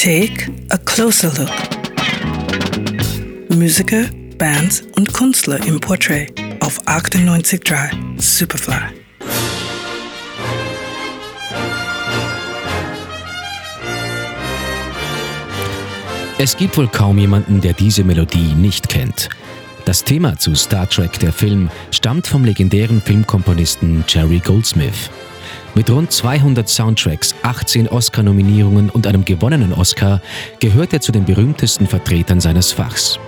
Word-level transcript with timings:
Take 0.00 0.48
a 0.70 0.78
closer 0.78 1.32
look. 1.36 1.50
Musiker, 3.48 4.04
Bands 4.38 4.84
und 4.94 5.12
Künstler 5.12 5.58
im 5.66 5.80
Portrait 5.80 6.32
auf 6.60 6.80
98.3 6.86 7.90
Superfly. 8.16 8.74
Es 16.38 16.56
gibt 16.56 16.76
wohl 16.76 16.86
kaum 16.86 17.18
jemanden, 17.18 17.60
der 17.60 17.72
diese 17.72 18.04
Melodie 18.04 18.54
nicht 18.54 18.88
kennt. 18.88 19.28
Das 19.84 20.04
Thema 20.04 20.38
zu 20.38 20.54
Star 20.54 20.88
Trek, 20.88 21.18
der 21.18 21.32
Film, 21.32 21.70
stammt 21.90 22.28
vom 22.28 22.44
legendären 22.44 23.02
Filmkomponisten 23.02 24.04
Jerry 24.06 24.38
Goldsmith. 24.38 25.10
Mit 25.78 25.90
rund 25.90 26.10
200 26.10 26.68
Soundtracks, 26.68 27.36
18 27.44 27.86
Oscar-Nominierungen 27.86 28.90
und 28.90 29.06
einem 29.06 29.24
gewonnenen 29.24 29.72
Oscar 29.72 30.20
gehört 30.58 30.92
er 30.92 31.00
zu 31.00 31.12
den 31.12 31.24
berühmtesten 31.24 31.86
Vertretern 31.86 32.40
seines 32.40 32.72
Fachs. 32.72 33.20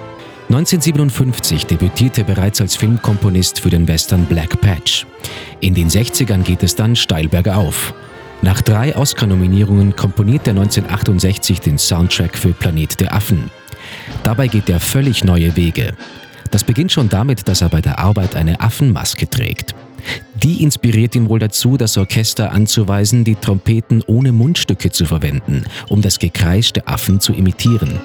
1957 0.48 1.66
debütierte 1.66 2.22
er 2.22 2.24
bereits 2.24 2.60
als 2.60 2.74
Filmkomponist 2.74 3.60
für 3.60 3.70
den 3.70 3.86
Western 3.86 4.24
Black 4.24 4.60
Patch. 4.60 5.06
In 5.60 5.74
den 5.74 5.88
60ern 5.88 6.42
geht 6.42 6.64
es 6.64 6.74
dann 6.74 6.96
steil 6.96 7.28
bergauf. 7.28 7.94
Nach 8.42 8.60
drei 8.62 8.96
Oscar-Nominierungen 8.96 9.94
komponiert 9.94 10.48
er 10.48 10.54
1968 10.54 11.60
den 11.60 11.78
Soundtrack 11.78 12.36
für 12.36 12.50
Planet 12.50 12.98
der 12.98 13.14
Affen. 13.14 13.48
Dabei 14.24 14.48
geht 14.48 14.68
er 14.68 14.80
völlig 14.80 15.22
neue 15.22 15.54
Wege. 15.54 15.94
Das 16.50 16.64
beginnt 16.64 16.90
schon 16.90 17.08
damit, 17.08 17.46
dass 17.46 17.60
er 17.60 17.68
bei 17.68 17.80
der 17.80 18.00
Arbeit 18.00 18.34
eine 18.34 18.60
Affenmaske 18.60 19.30
trägt. 19.30 19.76
Die 20.42 20.62
inspiriert 20.62 21.14
ihn 21.14 21.28
wohl 21.28 21.38
dazu, 21.38 21.76
das 21.76 21.96
Orchester 21.96 22.52
anzuweisen, 22.52 23.24
die 23.24 23.34
Trompeten 23.34 24.02
ohne 24.06 24.32
Mundstücke 24.32 24.90
zu 24.90 25.04
verwenden, 25.04 25.64
um 25.88 26.02
das 26.02 26.18
Gekreisch 26.18 26.72
der 26.72 26.88
Affen 26.88 27.20
zu 27.20 27.32
imitieren. 27.32 28.00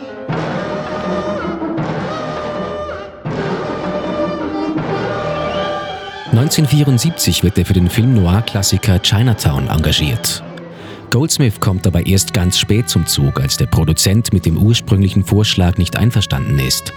1974 6.35 7.43
wird 7.43 7.57
er 7.57 7.65
für 7.65 7.71
den 7.71 7.89
Film 7.89 8.13
Noir-Klassiker 8.13 8.99
Chinatown 9.01 9.69
engagiert. 9.69 10.43
Goldsmith 11.09 11.61
kommt 11.61 11.85
dabei 11.85 12.03
erst 12.03 12.33
ganz 12.33 12.59
spät 12.59 12.89
zum 12.89 13.05
Zug, 13.05 13.39
als 13.39 13.55
der 13.55 13.67
Produzent 13.67 14.33
mit 14.33 14.45
dem 14.45 14.57
ursprünglichen 14.57 15.23
Vorschlag 15.23 15.77
nicht 15.77 15.95
einverstanden 15.95 16.59
ist. 16.59 16.91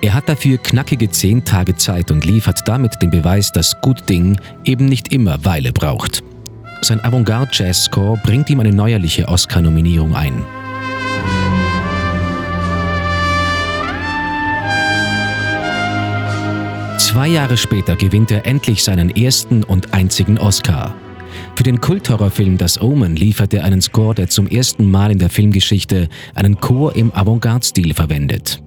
Er 0.00 0.14
hat 0.14 0.28
dafür 0.28 0.58
knackige 0.58 1.10
zehn 1.10 1.44
Tage 1.44 1.76
Zeit 1.76 2.10
und 2.10 2.24
liefert 2.24 2.66
damit 2.66 3.00
den 3.02 3.10
Beweis, 3.10 3.52
dass 3.52 3.80
Good 3.80 4.08
Ding 4.08 4.40
eben 4.64 4.86
nicht 4.86 5.12
immer 5.12 5.44
Weile 5.44 5.72
braucht. 5.72 6.22
Sein 6.82 7.02
Avantgarde-Jazz-Score 7.04 8.20
bringt 8.22 8.48
ihm 8.50 8.60
eine 8.60 8.72
neuerliche 8.72 9.26
Oscar-Nominierung 9.28 10.14
ein. 10.14 10.44
Zwei 16.98 17.28
Jahre 17.28 17.56
später 17.56 17.96
gewinnt 17.96 18.30
er 18.30 18.46
endlich 18.46 18.84
seinen 18.84 19.10
ersten 19.10 19.64
und 19.64 19.92
einzigen 19.94 20.38
Oscar. 20.38 20.94
Für 21.56 21.62
den 21.64 21.80
Kulthorrorfilm 21.80 22.58
Das 22.58 22.80
Omen 22.80 23.16
liefert 23.16 23.52
er 23.54 23.64
einen 23.64 23.80
Score, 23.80 24.14
der 24.14 24.28
zum 24.28 24.46
ersten 24.46 24.88
Mal 24.88 25.10
in 25.10 25.18
der 25.18 25.30
Filmgeschichte 25.30 26.08
einen 26.34 26.60
Chor 26.60 26.94
im 26.94 27.12
Avantgarde-Stil 27.12 27.94
verwendet. 27.94 28.62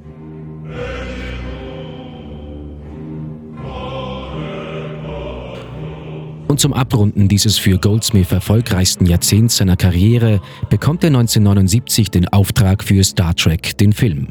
Und 6.51 6.59
zum 6.59 6.73
Abrunden 6.73 7.29
dieses 7.29 7.57
für 7.57 7.77
Goldsmith 7.77 8.33
erfolgreichsten 8.33 9.05
Jahrzehnts 9.05 9.55
seiner 9.55 9.77
Karriere 9.77 10.41
bekommt 10.69 11.01
er 11.01 11.07
1979 11.07 12.11
den 12.11 12.27
Auftrag 12.27 12.83
für 12.83 13.01
Star 13.05 13.33
Trek, 13.33 13.77
den 13.77 13.93
Film. 13.93 14.27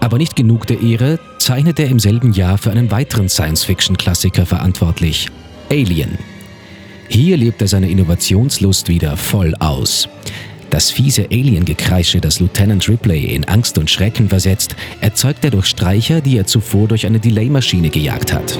Aber 0.00 0.18
nicht 0.18 0.36
genug 0.36 0.66
der 0.66 0.82
Ehre, 0.82 1.18
zeichnet 1.38 1.80
er 1.80 1.88
im 1.88 1.98
selben 1.98 2.34
Jahr 2.34 2.58
für 2.58 2.70
einen 2.70 2.90
weiteren 2.90 3.30
Science-Fiction-Klassiker 3.30 4.44
verantwortlich, 4.44 5.28
Alien. 5.70 6.18
Hier 7.08 7.38
lebt 7.38 7.62
er 7.62 7.68
seine 7.68 7.88
Innovationslust 7.88 8.90
wieder 8.90 9.16
voll 9.16 9.54
aus. 9.60 10.10
Das 10.68 10.90
fiese 10.90 11.24
Alien-Gekreische, 11.32 12.20
das 12.20 12.40
Lieutenant 12.40 12.86
Ripley 12.86 13.34
in 13.34 13.44
Angst 13.44 13.78
und 13.78 13.88
Schrecken 13.88 14.28
versetzt, 14.28 14.76
erzeugt 15.00 15.42
er 15.42 15.52
durch 15.52 15.64
Streicher, 15.64 16.20
die 16.20 16.36
er 16.36 16.46
zuvor 16.46 16.86
durch 16.86 17.06
eine 17.06 17.18
Delay-Maschine 17.18 17.88
gejagt 17.88 18.34
hat. 18.34 18.58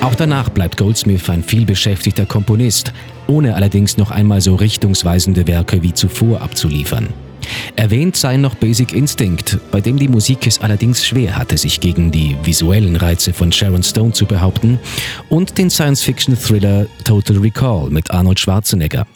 Auch 0.00 0.14
danach 0.14 0.48
bleibt 0.48 0.76
Goldsmith 0.76 1.28
ein 1.28 1.42
vielbeschäftigter 1.42 2.24
Komponist, 2.24 2.92
ohne 3.26 3.54
allerdings 3.56 3.96
noch 3.96 4.10
einmal 4.10 4.40
so 4.40 4.54
richtungsweisende 4.54 5.46
Werke 5.46 5.82
wie 5.82 5.92
zuvor 5.92 6.40
abzuliefern. 6.40 7.08
Erwähnt 7.76 8.16
sei 8.16 8.36
noch 8.36 8.54
Basic 8.54 8.92
Instinct, 8.92 9.58
bei 9.70 9.80
dem 9.80 9.98
die 9.98 10.08
Musik 10.08 10.46
es 10.46 10.60
allerdings 10.60 11.06
schwer 11.06 11.36
hatte, 11.36 11.56
sich 11.56 11.80
gegen 11.80 12.10
die 12.10 12.36
visuellen 12.42 12.96
Reize 12.96 13.32
von 13.32 13.50
Sharon 13.52 13.82
Stone 13.82 14.12
zu 14.12 14.26
behaupten, 14.26 14.78
und 15.28 15.58
den 15.58 15.70
Science-Fiction-Thriller 15.70 16.86
Total 17.04 17.38
Recall 17.38 17.90
mit 17.90 18.10
Arnold 18.10 18.38
Schwarzenegger. 18.38 19.06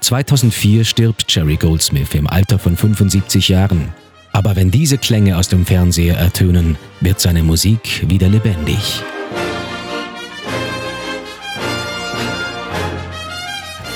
2004 0.00 0.84
stirbt 0.84 1.24
Jerry 1.28 1.56
Goldsmith 1.56 2.14
im 2.14 2.26
Alter 2.26 2.58
von 2.58 2.76
75 2.76 3.48
Jahren. 3.48 3.88
Aber 4.32 4.56
wenn 4.56 4.70
diese 4.70 4.96
Klänge 4.96 5.36
aus 5.36 5.48
dem 5.48 5.66
Fernseher 5.66 6.16
ertönen, 6.16 6.76
wird 7.00 7.20
seine 7.20 7.42
Musik 7.42 8.04
wieder 8.08 8.28
lebendig. 8.28 9.02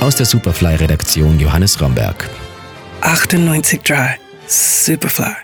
Aus 0.04 0.16
der 0.16 0.26
Superfly-Redaktion 0.26 1.40
Johannes 1.40 1.80
Romberg. 1.80 2.28
98.3 3.00 4.16
Superfly. 4.46 5.34